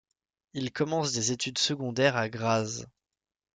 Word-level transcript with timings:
Il 0.55 0.71
commence 0.73 1.11
des 1.11 1.31
études 1.31 1.59
secondaires 1.59 2.17
à 2.17 2.27
Graz. 2.27 2.87